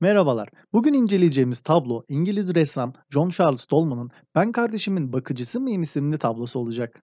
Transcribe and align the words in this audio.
Merhabalar. 0.00 0.48
Bugün 0.72 0.92
inceleyeceğimiz 0.92 1.60
tablo 1.60 2.02
İngiliz 2.08 2.54
ressam 2.54 2.92
John 3.10 3.30
Charles 3.30 3.70
Dolman'ın 3.70 4.10
"Ben 4.34 4.52
Kardeşimin 4.52 5.12
Bakıcısı 5.12 5.60
Mıyım?" 5.60 5.82
isimli 5.82 6.18
tablosu 6.18 6.58
olacak. 6.58 7.02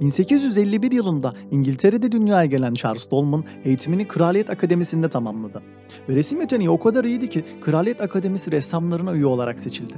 1851 0.00 0.92
yılında 0.92 1.34
İngiltere'de 1.50 2.12
dünyaya 2.12 2.46
gelen 2.46 2.74
Charles 2.74 3.10
Dolman 3.10 3.44
eğitimini 3.64 4.08
Kraliyet 4.08 4.50
Akademisi'nde 4.50 5.08
tamamladı. 5.08 5.62
Ve 6.08 6.16
resim 6.16 6.40
yeteneği 6.40 6.70
o 6.70 6.80
kadar 6.80 7.04
iyiydi 7.04 7.30
ki 7.30 7.44
Kraliyet 7.60 8.00
Akademisi 8.00 8.50
ressamlarına 8.50 9.12
üye 9.12 9.26
olarak 9.26 9.60
seçildi. 9.60 9.94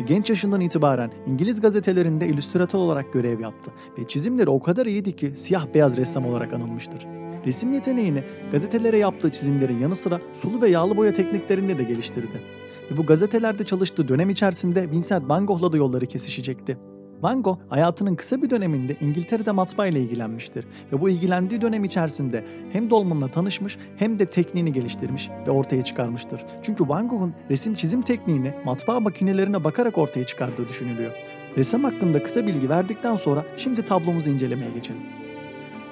Ve 0.00 0.02
genç 0.02 0.30
yaşından 0.30 0.60
itibaren 0.60 1.10
İngiliz 1.26 1.60
gazetelerinde 1.60 2.26
illüstratör 2.26 2.78
olarak 2.78 3.12
görev 3.12 3.40
yaptı 3.40 3.70
ve 3.98 4.08
çizimleri 4.08 4.50
o 4.50 4.62
kadar 4.62 4.86
iyiydi 4.86 5.16
ki 5.16 5.32
siyah 5.36 5.66
beyaz 5.74 5.96
ressam 5.96 6.26
olarak 6.26 6.52
anılmıştır. 6.52 7.06
Resim 7.46 7.72
yeteneğini 7.72 8.24
gazetelere 8.52 8.98
yaptığı 8.98 9.30
çizimlerin 9.30 9.78
yanı 9.78 9.96
sıra 9.96 10.20
sulu 10.34 10.62
ve 10.62 10.68
yağlı 10.68 10.96
boya 10.96 11.12
tekniklerinde 11.12 11.78
de 11.78 11.82
geliştirdi. 11.82 12.42
Ve 12.90 12.96
bu 12.96 13.06
gazetelerde 13.06 13.64
çalıştığı 13.64 14.08
dönem 14.08 14.30
içerisinde 14.30 14.90
Vincent 14.90 15.28
van 15.28 15.46
Gogh'la 15.46 15.72
da 15.72 15.76
yolları 15.76 16.06
kesişecekti. 16.06 16.78
Van 17.22 17.42
Gogh 17.42 17.58
hayatının 17.68 18.14
kısa 18.14 18.42
bir 18.42 18.50
döneminde 18.50 18.96
İngiltere'de 19.00 19.50
matbaa 19.50 19.86
ile 19.86 20.00
ilgilenmiştir 20.00 20.66
ve 20.92 21.00
bu 21.00 21.10
ilgilendiği 21.10 21.60
dönem 21.60 21.84
içerisinde 21.84 22.44
hem 22.72 22.90
Dolman'la 22.90 23.28
tanışmış 23.28 23.78
hem 23.96 24.18
de 24.18 24.26
tekniğini 24.26 24.72
geliştirmiş 24.72 25.30
ve 25.46 25.50
ortaya 25.50 25.84
çıkarmıştır. 25.84 26.40
Çünkü 26.62 26.88
Van 26.88 27.08
Gogh'un 27.08 27.34
resim 27.50 27.74
çizim 27.74 28.02
tekniğini 28.02 28.54
matbaa 28.64 29.00
makinelerine 29.00 29.64
bakarak 29.64 29.98
ortaya 29.98 30.26
çıkardığı 30.26 30.68
düşünülüyor. 30.68 31.12
Resim 31.56 31.84
hakkında 31.84 32.22
kısa 32.22 32.46
bilgi 32.46 32.68
verdikten 32.68 33.16
sonra 33.16 33.44
şimdi 33.56 33.84
tablomuzu 33.84 34.30
incelemeye 34.30 34.70
geçelim. 34.70 35.02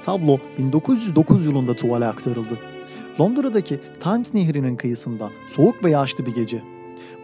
Tablo 0.03 0.39
1909 0.59 1.47
yılında 1.47 1.77
tuvale 1.77 2.07
aktarıldı. 2.07 2.59
Londra'daki 3.20 3.81
Thames 4.01 4.35
Nehri'nin 4.35 4.77
kıyısında 4.77 5.31
soğuk 5.48 5.85
ve 5.85 5.91
yağışlı 5.91 6.27
bir 6.27 6.35
gece. 6.35 6.78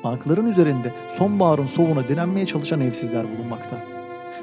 Bankların 0.04 0.50
üzerinde 0.50 0.92
sonbaharın 1.10 1.66
soğuğuna 1.66 2.08
direnmeye 2.08 2.46
çalışan 2.46 2.80
evsizler 2.80 3.26
bulunmakta. 3.38 3.84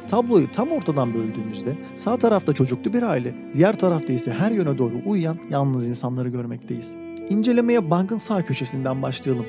Tabloyu 0.07 0.51
tam 0.51 0.71
ortadan 0.71 1.13
böldüğümüzde 1.13 1.75
sağ 1.95 2.17
tarafta 2.17 2.53
çocuklu 2.53 2.93
bir 2.93 3.03
aile, 3.03 3.35
diğer 3.53 3.79
tarafta 3.79 4.13
ise 4.13 4.31
her 4.31 4.51
yöne 4.51 4.77
doğru 4.77 4.93
uyuyan 5.05 5.37
yalnız 5.49 5.89
insanları 5.89 6.29
görmekteyiz. 6.29 6.95
İncelemeye 7.31 7.89
bankın 7.89 8.15
sağ 8.15 8.41
köşesinden 8.41 9.01
başlayalım. 9.01 9.45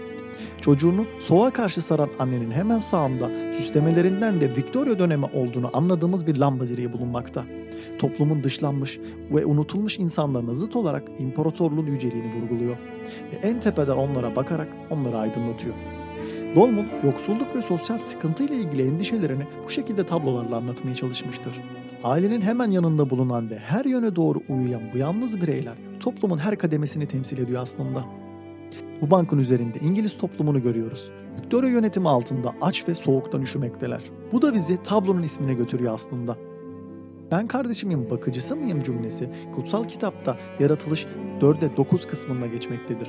Çocuğunu 0.61 1.07
soğuğa 1.21 1.51
karşı 1.51 1.81
saran 1.83 2.09
annenin 2.19 2.51
hemen 2.51 2.79
sağında 2.79 3.31
süslemelerinden 3.55 4.41
de 4.41 4.57
Victoria 4.57 4.99
dönemi 4.99 5.25
olduğunu 5.25 5.71
anladığımız 5.73 6.27
bir 6.27 6.37
lamba 6.37 6.69
direği 6.69 6.93
bulunmakta. 6.93 7.45
Toplumun 7.99 8.45
dışlanmış 8.45 9.01
ve 9.31 9.47
unutulmuş 9.47 9.99
insanlarına 9.99 10.55
zıt 10.55 10.77
olarak 10.77 11.09
imparatorluğun 11.19 11.87
yüceliğini 11.87 12.35
vurguluyor. 12.35 12.77
Ve 13.33 13.49
en 13.49 13.61
tepeden 13.61 13.97
onlara 13.97 14.37
bakarak 14.37 14.69
onları 14.91 15.19
aydınlatıyor. 15.19 15.75
Dolman, 16.57 16.87
yoksulluk 17.05 17.57
ve 17.57 17.63
sosyal 17.63 17.99
sıkıntı 17.99 18.45
ile 18.45 18.55
ilgili 18.55 18.87
endişelerini 18.87 19.43
bu 19.65 19.71
şekilde 19.71 20.07
tablolarla 20.07 20.57
anlatmaya 20.57 20.95
çalışmıştır. 20.95 21.61
Ailenin 22.05 22.41
hemen 22.41 22.71
yanında 22.71 23.11
bulunan 23.11 23.51
ve 23.51 23.59
her 23.59 23.85
yöne 23.85 24.17
doğru 24.17 24.39
uyuyan 24.49 24.83
bu 24.95 24.99
yalnız 24.99 25.41
bireyler 25.41 25.75
toplumun 26.01 26.39
her 26.39 26.59
kademesini 26.59 27.07
temsil 27.07 27.39
ediyor 27.39 27.63
aslında. 27.63 28.05
Bu 29.01 29.11
bankın 29.11 29.39
üzerinde 29.39 29.79
İngiliz 29.79 30.19
toplumunu 30.19 30.63
görüyoruz. 30.63 31.11
Victoria 31.39 31.69
yönetimi 31.69 32.09
altında 32.09 32.55
aç 32.61 32.89
ve 32.89 32.95
soğuktan 32.95 33.43
üşümekteler. 33.43 34.01
Bu 34.33 34.43
da 34.43 34.55
bizi 34.55 34.83
tablonun 34.83 35.23
ismine 35.23 35.55
götürüyor 35.55 35.95
aslında. 35.95 36.37
Ben 37.33 37.47
kardeşimin 37.47 38.11
bakıcısı 38.11 38.57
mıyım 38.57 38.83
cümlesi 38.83 39.31
kutsal 39.55 39.85
kitapta 39.85 40.39
yaratılış 40.61 41.07
4'e 41.41 41.77
9 41.77 42.07
kısmında 42.07 42.47
geçmektedir. 42.47 43.09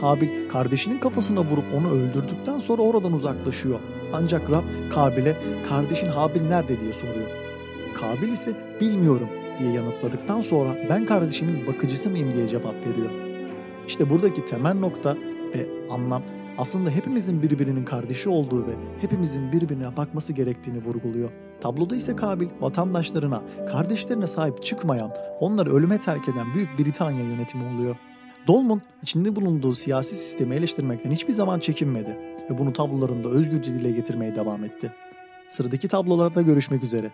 Kabil 0.00 0.48
kardeşinin 0.48 0.98
kafasına 0.98 1.40
vurup 1.40 1.64
onu 1.78 1.90
öldürdükten 1.90 2.58
sonra 2.58 2.82
oradan 2.82 3.12
uzaklaşıyor. 3.12 3.80
Ancak 4.12 4.50
Rab 4.50 4.64
Kabil'e 4.94 5.36
kardeşin 5.68 6.06
Habil 6.06 6.42
nerede 6.42 6.80
diye 6.80 6.92
soruyor. 6.92 7.51
Kabil 7.94 8.28
ise 8.28 8.52
bilmiyorum 8.80 9.28
diye 9.58 9.72
yanıtladıktan 9.72 10.40
sonra 10.40 10.76
ben 10.90 11.06
kardeşimin 11.06 11.66
bakıcısı 11.66 12.10
mıyım 12.10 12.34
diye 12.34 12.48
cevap 12.48 12.86
veriyor. 12.86 13.10
İşte 13.88 14.10
buradaki 14.10 14.44
temel 14.44 14.74
nokta 14.74 15.16
ve 15.54 15.66
anlam 15.90 16.22
aslında 16.58 16.90
hepimizin 16.90 17.42
birbirinin 17.42 17.84
kardeşi 17.84 18.28
olduğu 18.28 18.66
ve 18.66 18.72
hepimizin 19.00 19.52
birbirine 19.52 19.96
bakması 19.96 20.32
gerektiğini 20.32 20.84
vurguluyor. 20.84 21.30
Tabloda 21.60 21.96
ise 21.96 22.16
Kabil 22.16 22.48
vatandaşlarına, 22.60 23.42
kardeşlerine 23.72 24.26
sahip 24.26 24.62
çıkmayan, 24.62 25.12
onları 25.40 25.72
ölüme 25.72 25.98
terk 25.98 26.28
eden 26.28 26.54
Büyük 26.54 26.78
Britanya 26.78 27.24
yönetimi 27.24 27.64
oluyor. 27.74 27.96
Dolman 28.46 28.80
içinde 29.02 29.36
bulunduğu 29.36 29.74
siyasi 29.74 30.16
sistemi 30.16 30.54
eleştirmekten 30.54 31.10
hiçbir 31.10 31.32
zaman 31.32 31.58
çekinmedi 31.58 32.18
ve 32.50 32.58
bunu 32.58 32.72
tablolarında 32.72 33.28
özgürce 33.28 33.74
dile 33.74 33.90
getirmeye 33.90 34.34
devam 34.34 34.64
etti. 34.64 34.92
Sıradaki 35.48 35.88
tablolarda 35.88 36.42
görüşmek 36.42 36.82
üzere. 36.82 37.10